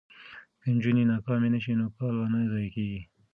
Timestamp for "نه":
1.55-1.59, 2.33-2.39